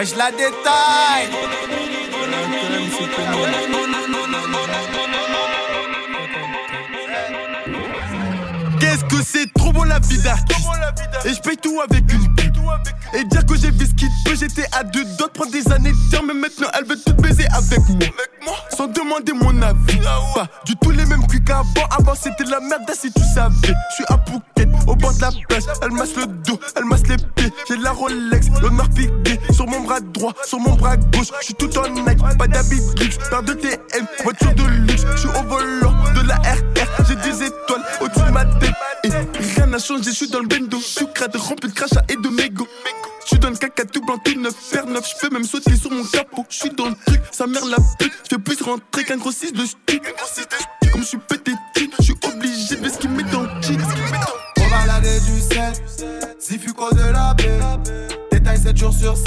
Je 0.00 0.14
la 0.14 0.30
détaille 0.30 1.28
Qu'est-ce 8.78 9.04
que 9.04 9.22
c'est? 9.24 9.52
Trop 9.54 9.72
beau 9.72 9.82
la 9.82 9.98
d'artiste. 9.98 10.68
Et 11.24 11.34
je 11.34 11.40
paye 11.40 11.56
tout 11.56 11.80
avec 11.80 12.04
une 12.12 12.32
Et 13.14 13.24
dire 13.24 13.44
que 13.46 13.56
j'ai 13.56 13.70
vu 13.70 13.86
ce 13.86 13.94
qu'il 13.94 14.08
peut 14.24 14.34
J'étais 14.38 14.66
à 14.72 14.84
deux 14.84 15.04
d'autres 15.18 15.32
prendre 15.32 15.50
des 15.50 15.66
années 15.72 15.92
de 15.92 16.10
dire 16.10 16.22
Mais 16.22 16.34
maintenant 16.34 16.68
elle 16.78 16.84
veut 16.84 16.98
tout 17.04 17.14
baiser 17.14 17.46
avec 17.52 17.80
moi. 17.88 18.56
Sans 18.76 18.86
demander 18.86 19.32
mon 19.32 19.60
avis. 19.62 19.98
Pas 20.34 20.46
du 20.64 20.76
tout 20.76 20.90
les 20.90 21.04
mêmes 21.06 21.26
cuits 21.26 21.42
qu'avant. 21.42 21.86
Avant 21.90 22.14
c'était 22.14 22.44
de 22.44 22.50
la 22.50 22.60
merde 22.60 22.90
si 22.92 23.10
tu 23.12 23.22
savais. 23.34 23.54
Je 23.62 23.94
suis 23.94 24.04
à 24.08 24.18
Phuket 24.18 24.68
au 24.86 24.94
bord 24.94 25.14
de 25.14 25.20
la 25.20 25.30
plage. 25.48 25.64
Elle 25.82 25.92
masse 25.92 26.14
le 26.16 26.26
dos, 26.26 26.60
elle 26.76 26.84
masse 26.84 27.06
les 27.08 27.16
pieds. 27.16 27.52
J'ai 27.68 27.76
la 27.76 27.92
Rolex, 27.92 28.48
l'honneur 28.62 28.88
piqué 28.90 29.38
Sur 29.52 29.66
mon 29.66 29.80
bras 29.80 30.00
droit, 30.00 30.32
sur 30.44 30.58
mon 30.58 30.74
bras 30.74 30.96
gauche. 30.96 31.28
Je 31.40 31.46
suis 31.46 31.54
tout 31.54 31.70
en 31.78 31.88
Nike, 31.88 32.20
pas 32.38 32.46
d'habit 32.46 32.80
luxe 33.00 33.18
Paire 33.30 33.42
de 33.42 33.54
TM, 33.54 34.06
voiture 34.22 34.54
de 34.54 34.62
luxe. 34.62 35.04
Je 35.12 35.18
suis 35.18 35.28
au 35.28 35.42
volant 35.48 35.94
de 36.14 36.26
la 36.26 36.36
RR 36.36 37.06
J'ai 37.08 37.16
des 37.16 37.44
étoiles 37.44 37.82
je 39.78 40.10
suis 40.10 40.28
dans 40.28 40.40
le 40.40 40.46
bendo 40.46 40.78
Je 40.78 40.84
suis 40.84 41.06
crade 41.14 41.36
rempli 41.36 41.70
de 41.70 41.74
crachats 41.74 42.04
et 42.08 42.16
de 42.16 42.28
mégots 42.28 42.68
je 43.24 43.34
suis 43.34 43.40
dans 43.40 43.50
le 43.50 43.56
caca 43.56 43.84
tout 43.84 44.00
blanc, 44.00 44.16
tout 44.24 44.40
neuf, 44.40 44.54
paire 44.72 44.86
neuf, 44.86 45.06
je 45.06 45.20
peux 45.20 45.34
même 45.34 45.44
sauter 45.44 45.76
sur 45.76 45.90
mon 45.90 46.02
capot. 46.02 46.46
Je 46.48 46.56
suis 46.56 46.70
dans 46.70 46.86
le 46.86 46.94
truc, 47.06 47.20
sa 47.30 47.46
mère 47.46 47.62
la 47.66 47.76
pute. 47.98 48.10
Je 48.24 48.36
fais 48.36 48.38
plus 48.40 48.62
rentrer 48.62 49.04
qu'un 49.04 49.18
gros 49.18 49.30
6 49.30 49.52
de 49.52 49.66
stick. 49.66 50.02
Comme 50.90 51.02
je 51.02 51.08
suis 51.08 51.18
pété, 51.18 51.52
je 51.98 52.04
suis 52.04 52.14
obligé 52.24 52.76
de 52.76 52.88
ce 52.88 52.96
qu'il 52.96 53.10
met 53.10 53.24
dans 53.24 53.42
le 53.42 53.60
kick. 53.60 53.78
On 54.56 54.68
va 54.68 54.78
balader 54.78 55.20
du 55.20 55.40
7, 55.40 56.38
si 56.38 56.58
fuco 56.58 56.90
de 56.94 57.02
la 57.02 57.34
baie. 57.34 57.60
Détail 58.32 58.56
7 58.56 58.78
jours 58.78 58.94
sur 58.94 59.14
7. 59.14 59.26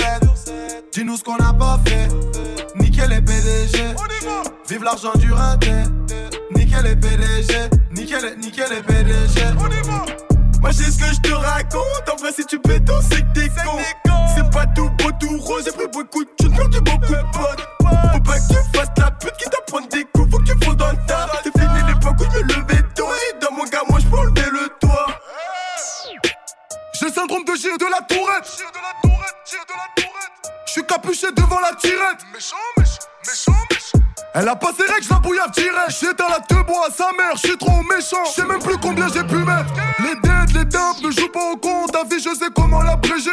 Dis-nous 0.91 1.17
ce 1.17 1.23
qu'on 1.23 1.35
a 1.35 1.53
pas 1.53 1.79
fait. 1.85 2.07
Nickel 2.79 3.07
les 3.11 3.21
PDG. 3.21 3.83
Vive 4.67 4.83
l'argent 4.83 5.13
du 5.13 5.31
raté. 5.31 5.73
Nickel 6.55 6.85
les 6.85 6.95
PDG. 6.95 7.69
Nickel, 7.91 8.35
nickel 8.39 8.65
les 8.71 8.81
PDG. 8.81 9.41
Moi 10.61 10.71
j'ai 10.71 10.91
ce 10.91 10.97
que 10.99 11.05
je 11.05 11.19
te 11.21 11.33
raconte. 11.33 12.09
En 12.11 12.15
vrai, 12.17 12.31
si 12.31 12.45
tu 12.45 12.59
péto, 12.59 12.93
c'est 13.09 13.21
que 13.21 13.33
t'es 13.33 13.49
con. 13.49 13.79
C'est 14.35 14.49
pas 14.51 14.65
tout 14.67 14.89
beau, 14.91 15.11
tout 15.19 15.37
rose. 15.39 15.63
J'ai 15.65 15.71
pris 15.71 15.87
beaucoup 15.91 16.23
de 16.23 16.29
thunes, 16.37 16.55
perdu 16.55 16.79
beaucoup 16.81 17.13
de 17.13 17.21
potes. 17.33 17.67
Faut 17.79 18.19
pas 18.19 18.39
que 18.39 18.47
tu 18.47 18.77
fasses 18.77 18.89
la 18.97 19.11
pute 19.11 19.35
qui 19.37 19.49
t'apprend 19.49 19.81
des 19.81 20.05
coups. 20.05 20.31
Faut 20.31 20.37
que 20.37 20.43
tu 20.43 20.65
fondes 20.65 20.77
dans 20.77 20.91
le 20.91 20.97
tas. 21.07 21.27
C'est 21.43 21.57
fini 21.59 21.79
l'époque 21.87 22.19
où 22.19 22.23
je 22.23 22.39
me 22.39 22.43
levais 22.43 22.83
tôt. 22.95 23.07
Et 23.07 23.39
dans 23.39 23.55
mon 23.55 23.63
gars, 23.65 23.81
moi 23.89 23.99
je 23.99 24.05
peux 24.05 24.17
enlever 24.17 24.49
le 24.51 24.69
toit. 24.79 25.07
J'ai 26.99 27.07
le 27.07 27.11
syndrome 27.11 27.43
de 27.43 27.55
Gilles 27.55 27.77
de 27.79 27.85
la 27.85 28.01
Tourette. 28.01 28.61
Je 30.67 30.71
suis 30.71 30.85
capuché 30.85 31.27
devant 31.35 31.59
la 31.59 31.73
tirette. 31.75 32.23
Méchant, 32.33 32.55
méchant, 32.77 32.99
méchant, 33.27 33.51
méchant. 33.69 33.80
Elle 34.33 34.47
a 34.47 34.55
pas 34.55 34.71
ses 34.77 34.83
règles, 34.83 35.03
je 35.03 35.09
la 35.09 35.19
bouillave 35.19 35.51
direct. 35.51 35.89
J'ai 35.89 36.13
dans 36.13 36.29
la 36.29 36.39
te 36.39 36.53
bois 36.65 36.87
à 36.87 36.91
sa 36.91 37.11
mère, 37.17 37.33
je 37.35 37.47
suis 37.47 37.57
trop 37.57 37.83
méchant. 37.83 38.23
Je 38.25 38.31
sais 38.41 38.45
même 38.45 38.59
plus 38.59 38.77
combien 38.77 39.07
j'ai 39.09 39.23
pu 39.23 39.35
mettre. 39.35 39.73
Les 39.99 40.15
dettes, 40.15 40.53
les 40.53 40.63
dumps 40.63 41.01
ne 41.03 41.11
jouent 41.11 41.31
pas 41.31 41.51
au 41.51 41.57
compte. 41.57 41.91
Ta 41.91 42.05
vie, 42.05 42.21
je 42.21 42.33
sais 42.33 42.49
comment 42.55 42.81
l'abréger. 42.81 43.29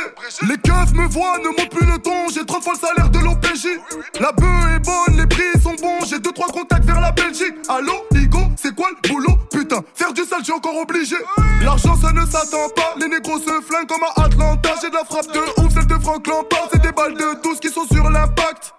Les 0.49 0.57
keufs 0.57 0.93
me 0.95 1.07
voient, 1.07 1.39
ne 1.39 1.49
montent 1.51 1.71
plus 1.71 1.87
le 1.87 1.99
ton. 1.99 2.29
J'ai 2.35 2.45
30 2.45 2.65
fois 2.65 2.73
le 2.75 2.81
salaire 2.81 3.11
de 3.11 3.19
l'OPJ. 3.21 3.79
La 4.19 4.33
bœuf 4.33 4.75
est 4.75 4.79
bonne, 4.81 5.17
les 5.17 5.27
prix 5.27 5.63
sont 5.63 5.77
bons. 5.81 6.05
J'ai 6.05 6.19
2-3 6.19 6.53
contacts 6.53 6.85
vers 6.85 7.01
la 7.01 7.13
Belgique. 7.13 7.55
Allô, 7.69 7.93
Igo, 8.13 8.41
c'est 8.61 8.75
quoi 8.75 8.89
le 8.91 9.09
boulot? 9.09 9.39
Putain, 9.53 9.83
faire 9.95 10.13
du 10.13 10.25
sale, 10.25 10.43
j'ai 10.45 10.53
encore 10.53 10.77
obligé. 10.77 11.17
L'argent, 11.63 11.97
ça 11.97 12.11
ne 12.13 12.27
s'attend 12.27 12.69
pas. 12.75 12.95
Les 12.99 13.07
négros 13.07 13.39
se 13.39 13.61
flinguent 13.63 13.87
comme 13.87 14.03
à 14.03 14.25
Atlanta. 14.25 14.71
J'ai 14.83 14.91
de 14.91 14.95
la 14.95 15.05
frappe 15.05 15.33
de 15.33 15.63
ouf, 15.63 15.73
celle 15.73 15.87
de 15.87 15.99
Franck 16.03 16.27
Lampard. 16.27 16.69
C'est 16.73 16.83
des 16.83 16.91
balles 16.91 17.15
de 17.15 17.41
12 17.41 17.61
qui 17.61 17.69
sont 17.69 17.87
sur 17.87 18.11
l'impact. 18.11 18.75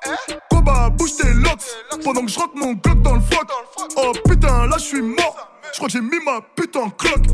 Koba, 0.50 0.90
bouge 0.90 1.16
tes 1.16 1.34
locks. 1.34 1.64
Pendant 2.04 2.26
que 2.26 2.32
je 2.32 2.40
rentre 2.40 2.56
mon 2.56 2.74
glock 2.74 3.02
dans 3.02 3.16
le 3.16 3.22
froc. 3.22 3.48
Oh 3.98 4.12
putain, 4.28 4.68
là 4.68 4.78
je 4.78 4.84
suis 4.84 5.02
mort. 5.02 5.36
Je 5.72 5.78
crois 5.78 5.88
que 5.88 5.94
j'ai 5.94 6.02
mis 6.02 6.20
ma 6.26 6.42
putain 6.56 6.82
en 6.82 6.90
cloque. 6.90 7.26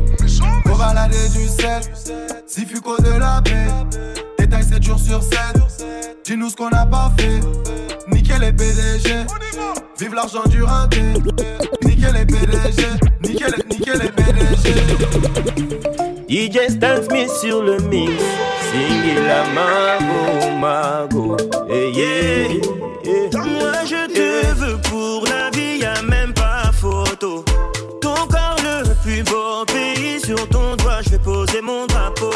On 0.66 0.74
va 0.74 0.88
balader 0.88 1.28
du 1.30 1.48
7, 1.48 2.44
si 2.46 2.66
fuco 2.66 2.96
de 2.98 3.18
la 3.18 3.40
paix. 3.42 3.66
Détail 4.38 4.64
7 4.64 4.82
jours 4.82 4.98
sur 4.98 5.22
7. 5.22 5.38
Dis-nous 6.24 6.50
ce 6.50 6.56
qu'on 6.56 6.68
a 6.68 6.84
pas 6.84 7.12
fait. 7.18 7.40
Nickel 8.12 8.40
les 8.40 8.52
PDG. 8.52 9.26
Vive 9.98 10.14
l'argent 10.14 10.44
du 10.46 10.62
raté. 10.62 11.00
Nickel 11.82 12.12
les 12.14 12.26
PDG. 12.26 12.82
Nickel, 13.22 13.54
nickel 13.70 13.98
les 13.98 14.10
PDG. 14.10 14.74
DJ 16.28 16.72
Stan 16.72 17.02
Smith 17.08 17.30
sur 17.30 17.62
le 17.62 17.78
mix. 17.88 18.12
Sing 18.70 19.14
la 19.26 19.44
mago, 19.54 20.50
mago. 20.60 21.36
Eh 21.70 21.90
yeah, 21.92 22.48
yeah. 23.06 23.44
Moi 23.44 23.72
je 23.84 24.06
te 24.12 24.54
veux 24.54 24.78
pour 24.90 25.24
la 25.26 25.50
vie, 25.50 25.78
y'a 25.78 26.02
même 26.02 26.32
pas 26.32 26.70
photo. 26.72 27.44
Ton 28.00 28.14
corps 28.28 28.60
le 28.62 28.94
plus 29.02 29.22
beau 29.22 29.64
pays, 29.66 30.20
sur 30.20 30.48
ton 30.48 30.76
doigt 30.76 31.00
je 31.02 31.10
vais 31.10 31.18
poser 31.18 31.60
mon 31.62 31.86
drapeau. 31.86 32.30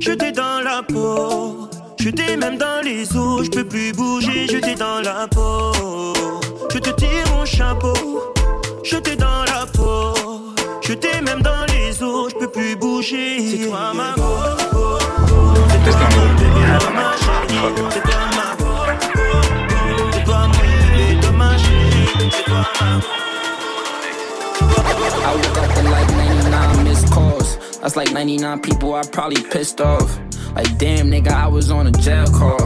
Je 0.00 0.12
t'ai 0.12 0.32
dans 0.32 0.60
la 0.62 0.82
peau. 0.82 1.68
Je 1.98 2.10
t'ai 2.10 2.36
même 2.36 2.56
dans 2.56 2.80
les 2.84 3.16
os, 3.16 3.44
je 3.44 3.50
peux 3.50 3.64
plus 3.64 3.92
bouger, 3.92 4.46
je 4.46 4.58
t'ai 4.58 4.74
dans 4.74 5.00
la 5.02 5.26
peau. 5.28 5.72
Je 6.72 6.78
te 6.78 6.90
tire 6.90 7.26
mon 7.34 7.44
chapeau, 7.44 7.92
je 8.84 8.96
t'ai 8.96 9.16
dans 9.16 9.44
la 9.46 9.66
peau. 9.66 10.14
Je 10.82 10.92
t'ai 10.94 11.20
même 11.22 11.42
dans 11.42 11.64
les 11.72 12.02
os, 12.02 12.30
je 12.32 12.38
peux 12.38 12.48
plus 12.48 12.76
bouger. 12.76 13.38
C'est 13.40 13.66
toi 13.68 13.92
ma 13.94 14.14
go, 14.16 14.22
go, 14.72 14.98
go. 15.26 15.38
C'est 15.70 15.90
toi 15.90 16.08
ma 16.94 17.16
chérie. 17.16 17.58
C'est 17.90 18.02
toi 18.02 18.20
ma 18.36 18.48
go, 18.56 18.70
go, 19.14 19.26
go. 19.68 20.10
C'est 20.12 20.24
toi 20.24 20.40
mon 20.46 20.56
bébé, 20.56 21.20
toi 21.20 21.30
ma 21.32 21.58
chérie. 21.58 22.30
C'est 22.30 22.44
toi 22.44 22.62
ma 22.80 22.88
I 25.20 25.34
woke 25.34 25.58
up 25.58 25.70
to 25.74 25.82
like 25.90 26.08
99 26.08 26.84
missed 26.84 27.12
calls. 27.12 27.37
That's 27.80 27.96
like 27.96 28.12
99 28.12 28.60
people 28.60 28.94
I 28.94 29.02
probably 29.02 29.42
pissed 29.42 29.80
off. 29.80 30.18
Like, 30.54 30.78
damn, 30.78 31.10
nigga, 31.10 31.28
I 31.28 31.46
was 31.46 31.70
on 31.70 31.86
a 31.86 31.92
jail 31.92 32.26
call. 32.26 32.58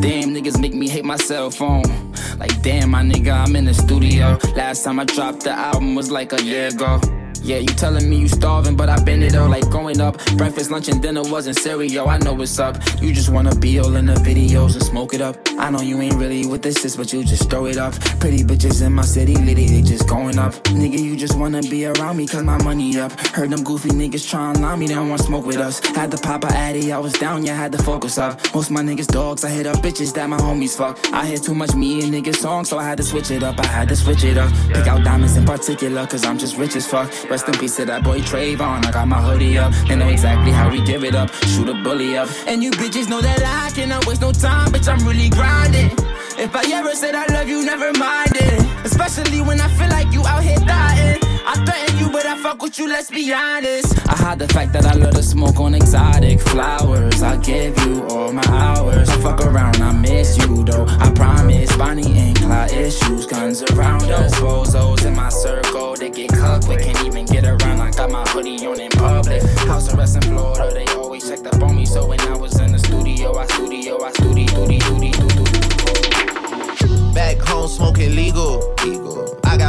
Damn, 0.00 0.34
niggas 0.34 0.60
make 0.60 0.74
me 0.74 0.88
hate 0.88 1.04
my 1.04 1.16
cell 1.16 1.50
phone. 1.50 2.12
Like, 2.38 2.60
damn, 2.62 2.90
my 2.90 3.02
nigga, 3.02 3.32
I'm 3.32 3.56
in 3.56 3.64
the 3.64 3.74
studio. 3.74 4.38
Last 4.54 4.84
time 4.84 5.00
I 5.00 5.04
dropped 5.04 5.44
the 5.44 5.52
album 5.52 5.94
was 5.94 6.10
like 6.10 6.32
a 6.32 6.42
year 6.42 6.68
ago. 6.68 7.00
Yeah, 7.44 7.58
you 7.58 7.66
telling 7.66 8.08
me 8.08 8.16
you 8.16 8.28
starving, 8.28 8.74
but 8.74 8.88
I've 8.88 9.04
been 9.04 9.22
it 9.22 9.36
all 9.36 9.50
like 9.50 9.68
growing 9.68 10.00
up. 10.00 10.16
Breakfast, 10.38 10.70
lunch, 10.70 10.88
and 10.88 11.02
dinner 11.02 11.20
wasn't 11.22 11.58
cereal. 11.58 12.08
I 12.08 12.16
know 12.16 12.32
what's 12.32 12.58
up. 12.58 12.78
You 13.02 13.12
just 13.12 13.28
wanna 13.28 13.54
be 13.54 13.78
all 13.78 13.94
in 13.96 14.06
the 14.06 14.14
videos 14.14 14.72
and 14.76 14.82
smoke 14.82 15.12
it 15.12 15.20
up. 15.20 15.36
I 15.58 15.68
know 15.68 15.82
you 15.82 16.00
ain't 16.00 16.14
really 16.14 16.46
with 16.46 16.62
this, 16.62 16.76
sis, 16.76 16.96
but 16.96 17.12
you 17.12 17.22
just 17.22 17.50
throw 17.50 17.66
it 17.66 17.76
up. 17.76 17.92
Pretty 18.18 18.42
bitches 18.42 18.80
in 18.80 18.94
my 18.94 19.02
city, 19.02 19.34
litty, 19.34 19.66
they 19.66 19.82
just 19.82 20.08
going 20.08 20.38
up. 20.38 20.54
Nigga, 20.72 20.98
you 20.98 21.16
just 21.16 21.36
wanna 21.36 21.60
be 21.60 21.84
around 21.84 22.16
me, 22.16 22.26
cause 22.26 22.42
my 22.42 22.56
money 22.62 22.98
up. 22.98 23.12
Heard 23.36 23.50
them 23.50 23.62
goofy 23.62 23.90
niggas 23.90 24.26
trying 24.26 24.62
line 24.62 24.78
me, 24.78 24.86
they 24.86 24.94
don't 24.94 25.10
want 25.10 25.20
smoke 25.20 25.44
with 25.44 25.58
us. 25.58 25.80
Had 25.94 26.12
to 26.12 26.16
pop 26.16 26.44
a 26.44 26.48
addy, 26.48 26.92
I 26.92 26.98
was 26.98 27.12
down, 27.12 27.44
yeah, 27.44 27.54
had 27.54 27.72
to 27.72 27.82
focus 27.82 28.16
up. 28.16 28.40
Most 28.54 28.70
my 28.70 28.80
niggas 28.80 29.08
dogs, 29.08 29.44
I 29.44 29.50
hit 29.50 29.66
up 29.66 29.76
bitches 29.82 30.14
that 30.14 30.30
my 30.30 30.38
homies 30.38 30.78
fuck. 30.78 30.98
I 31.12 31.26
hear 31.26 31.36
too 31.36 31.54
much 31.54 31.74
me 31.74 32.02
and 32.02 32.14
niggas 32.14 32.36
songs, 32.36 32.70
so 32.70 32.78
I 32.78 32.84
had 32.84 32.96
to 32.96 33.04
switch 33.04 33.30
it 33.30 33.42
up. 33.42 33.60
I 33.60 33.66
had 33.66 33.88
to 33.90 33.96
switch 33.96 34.24
it 34.24 34.38
up. 34.38 34.50
Pick 34.68 34.86
out 34.86 35.04
diamonds 35.04 35.36
in 35.36 35.44
particular, 35.44 36.06
cause 36.06 36.24
I'm 36.24 36.38
just 36.38 36.56
rich 36.56 36.74
as 36.74 36.86
fuck. 36.86 37.12
Rest 37.34 37.48
in 37.48 37.54
peace 37.54 37.74
to 37.78 37.84
that 37.86 38.04
boy 38.04 38.20
Trayvon. 38.20 38.86
I 38.86 38.92
got 38.92 39.08
my 39.08 39.20
hoodie 39.20 39.58
up, 39.58 39.72
they 39.88 39.96
know 39.96 40.06
exactly 40.06 40.52
how 40.52 40.70
we 40.70 40.80
give 40.84 41.02
it 41.02 41.16
up. 41.16 41.34
Shoot 41.46 41.68
a 41.68 41.74
bully 41.74 42.16
up. 42.16 42.28
And 42.46 42.62
you 42.62 42.70
bitches 42.70 43.08
know 43.08 43.20
that 43.20 43.42
I 43.42 43.74
cannot 43.74 44.06
waste 44.06 44.20
no 44.20 44.30
time, 44.30 44.70
bitch, 44.70 44.86
I'm 44.86 45.04
really 45.04 45.30
grinding. 45.30 45.90
If 46.38 46.54
I 46.54 46.62
ever 46.70 46.94
said 46.94 47.16
I 47.16 47.26
love 47.34 47.48
you, 47.48 47.64
never 47.64 47.92
mind 47.98 48.36
it. 48.36 48.86
Especially 48.86 49.40
when 49.40 49.60
I 49.60 49.66
feel 49.66 49.88
like 49.88 50.12
you 50.12 50.24
out 50.24 50.44
here 50.44 50.60
dying. 50.60 51.33
I 51.46 51.62
threaten 51.66 51.98
you, 51.98 52.10
but 52.10 52.24
I 52.24 52.38
fuck 52.42 52.62
with 52.62 52.78
you, 52.78 52.88
let's 52.88 53.10
be 53.10 53.30
honest. 53.32 53.98
I 54.08 54.16
hide 54.16 54.38
the 54.38 54.48
fact 54.48 54.72
that 54.72 54.86
I 54.86 54.94
love 54.94 55.14
to 55.14 55.22
smoke 55.22 55.60
on 55.60 55.74
exotic 55.74 56.40
flowers. 56.40 57.22
I 57.22 57.36
give 57.36 57.76
you 57.84 58.02
all 58.08 58.32
my 58.32 58.42
hours. 58.46 59.10
I 59.10 59.16
fuck 59.20 59.42
around, 59.42 59.76
I 59.82 59.92
miss 59.92 60.38
you 60.38 60.64
though. 60.64 60.86
I 60.88 61.12
promise, 61.12 61.76
Bonnie 61.76 62.18
and 62.18 62.34
Clyde 62.36 62.72
issues, 62.72 63.26
guns 63.26 63.62
around 63.62 64.10
us. 64.10 64.34
Bozos 64.40 65.04
in 65.04 65.14
my 65.14 65.28
circle, 65.28 65.94
they 65.96 66.08
get 66.08 66.30
cooked. 66.30 66.66
We 66.66 66.76
can't 66.76 67.04
even 67.04 67.26
get 67.26 67.44
around. 67.44 67.78
I 67.78 67.90
got 67.90 68.10
my 68.10 68.24
hoodie 68.28 68.66
on 68.66 68.80
in 68.80 68.90
public. 68.92 69.42
House 69.68 69.92
arrest 69.92 70.16
in 70.16 70.22
Florida, 70.22 70.72
they 70.72 70.86
always 70.94 71.28
checked 71.28 71.46
up 71.46 71.62
on 71.62 71.76
me. 71.76 71.84
So 71.84 72.06
when 72.06 72.20
I 72.20 72.36
was 72.38 72.58
in 72.58 72.72
the 72.72 72.78
studio, 72.78 73.36
I 73.36 73.44
studio, 73.48 74.02
I 74.02 74.12
studio, 74.12 74.46
studio, 74.46 74.78
studio, 74.80 75.28
studio. 75.28 77.12
Back 77.12 77.36
home 77.40 77.68
smoking 77.68 78.14
legal. 78.16 78.74
legal. 78.82 79.03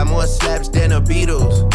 Got 0.05 0.11
more 0.11 0.27
slaps 0.27 0.69
than 0.69 0.91
the 0.91 1.01
Beatles. 1.01 1.65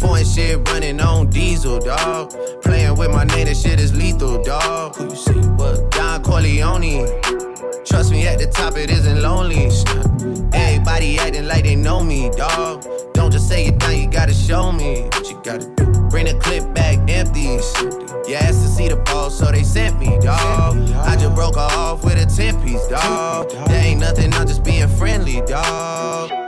Foreign 0.00 0.24
shit 0.24 0.66
running 0.68 1.00
on 1.00 1.28
diesel, 1.28 1.78
dog. 1.78 2.32
Playing 2.62 2.96
with 2.96 3.10
my 3.10 3.24
name, 3.24 3.46
that 3.46 3.56
shit 3.56 3.78
is 3.78 3.94
lethal, 3.94 4.42
dog. 4.42 4.96
Who 4.96 5.04
you 5.04 5.16
see? 5.16 5.32
What? 5.32 5.90
Don 5.90 6.22
Corleone. 6.22 7.06
Trust 7.84 8.10
me, 8.10 8.26
at 8.26 8.38
the 8.38 8.46
top 8.50 8.76
it 8.76 8.90
isn't 8.90 9.20
lonely. 9.20 9.66
Everybody 10.54 11.18
acting 11.18 11.46
like 11.46 11.64
they 11.64 11.76
know 11.76 12.02
me, 12.02 12.30
dog. 12.30 12.86
Don't 13.12 13.30
just 13.30 13.48
say 13.48 13.66
it 13.66 13.78
down, 13.78 13.98
you 13.98 14.08
gotta 14.08 14.34
show 14.34 14.72
me 14.72 15.02
what 15.02 15.30
you 15.30 15.38
gotta 15.44 15.68
do. 15.76 15.84
Bring 16.08 16.24
the 16.24 16.38
clip 16.40 16.72
back 16.74 16.98
empty. 17.10 17.60
You 18.28 18.36
asked 18.36 18.62
to 18.62 18.68
see 18.68 18.88
the 18.88 18.96
ball, 18.96 19.28
so 19.28 19.52
they 19.52 19.62
sent 19.62 19.98
me, 19.98 20.18
dog. 20.20 20.78
I 20.94 21.16
just 21.16 21.34
broke 21.34 21.56
her 21.56 21.60
off 21.60 22.02
with 22.02 22.16
a 22.16 22.24
10 22.24 22.62
piece, 22.62 22.86
dog. 22.88 23.50
There 23.50 23.84
ain't 23.84 24.00
nothing, 24.00 24.32
I'm 24.32 24.46
just 24.46 24.64
being 24.64 24.88
friendly, 24.88 25.42
dog. 25.42 26.47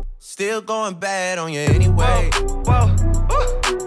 Still 0.41 0.61
going 0.61 0.95
bad 0.95 1.37
on 1.37 1.53
you 1.53 1.59
anyway. 1.59 2.31
Whoa, 2.33 2.47
whoa, 2.65 2.87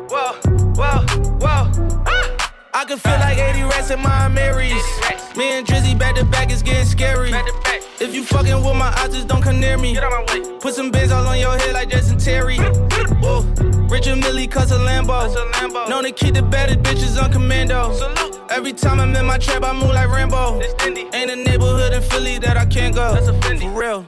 whoa, 0.09 0.33
whoa. 0.77 1.05
whoa. 1.43 2.05
Ah! 2.07 2.53
I 2.73 2.85
can 2.85 2.97
feel 2.97 3.19
like 3.19 3.39
80 3.39 3.63
rats 3.65 3.91
in 3.91 4.01
my 4.01 4.29
Marys. 4.29 4.71
Me 5.37 5.51
and 5.51 5.67
Drizzy 5.67 5.99
back 5.99 6.15
to 6.15 6.25
back 6.25 6.53
is 6.53 6.63
getting 6.63 6.85
scary. 6.85 7.33
If 7.99 8.15
you 8.15 8.23
fucking 8.23 8.55
with 8.65 8.77
my 8.77 8.95
eyes, 8.99 9.13
just 9.13 9.27
don't 9.27 9.43
come 9.43 9.59
near 9.59 9.77
me. 9.77 9.99
Put 10.61 10.75
some 10.75 10.93
bins 10.93 11.11
all 11.11 11.27
on 11.27 11.41
your 11.41 11.59
head 11.59 11.75
like 11.75 11.89
Jason 11.89 12.19
Terry. 12.19 12.59
Whoa. 12.59 13.41
Richard 13.89 14.21
Mille 14.21 14.47
cuss 14.47 14.71
a 14.71 14.79
Lambo. 14.79 15.89
Known 15.89 16.05
to 16.05 16.13
keep 16.13 16.35
the 16.35 16.43
baddest 16.43 16.85
bitches 16.85 17.21
on 17.21 17.33
commando. 17.33 17.93
Salute. 17.95 18.41
Every 18.49 18.73
time 18.73 19.01
I'm 19.01 19.13
in 19.17 19.27
my 19.27 19.39
trap, 19.39 19.65
I 19.65 19.73
move 19.73 19.91
like 19.91 20.09
Rambo. 20.09 20.61
Ain't 20.85 21.31
a 21.33 21.35
neighborhood 21.35 21.95
in 21.95 22.03
Philly 22.03 22.39
that 22.39 22.57
I 22.57 22.65
can't 22.65 22.95
go. 22.95 23.17
For 23.43 23.71
real. 23.71 24.07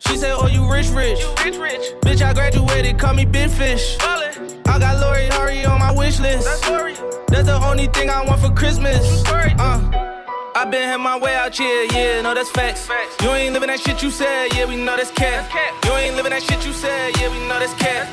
She 0.00 0.16
said, 0.16 0.34
Oh, 0.36 0.46
you 0.46 0.70
rich, 0.70 0.88
rich. 0.88 1.24
rich, 1.44 1.56
rich. 1.56 1.92
Bitch, 2.02 2.20
I 2.20 2.34
graduated, 2.34 2.98
call 2.98 3.14
me 3.14 3.24
Big 3.24 3.48
Fish. 3.50 3.96
I 4.00 4.78
got 4.78 5.00
Lori 5.00 5.28
Harvey 5.28 5.64
on 5.64 5.78
my 5.78 5.90
wish 5.90 6.20
list. 6.20 6.44
That's, 6.44 6.68
Lori. 6.68 6.94
that's 7.28 7.46
the 7.46 7.58
only 7.64 7.86
thing 7.86 8.10
I 8.10 8.22
want 8.24 8.40
for 8.40 8.50
Christmas. 8.50 9.24
Uh. 9.26 10.12
I 10.54 10.64
been 10.64 10.88
had 10.88 10.98
my 10.98 11.18
way 11.18 11.34
out 11.34 11.54
here, 11.54 11.84
yeah, 11.92 12.22
no, 12.22 12.34
that's 12.34 12.50
facts. 12.50 12.88
You 13.22 13.28
ain't 13.30 13.52
living 13.52 13.68
that 13.68 13.78
shit 13.78 14.02
you 14.02 14.10
said, 14.10 14.54
yeah, 14.54 14.64
we 14.64 14.76
know 14.76 14.96
that's 14.96 15.10
cat. 15.10 15.44
You 15.84 15.92
ain't 15.92 16.16
living 16.16 16.32
that 16.32 16.42
shit 16.42 16.64
you 16.64 16.72
said, 16.72 17.14
yeah, 17.18 17.28
we 17.28 17.38
know 17.46 17.58
that's 17.58 17.74
cat. 17.74 18.08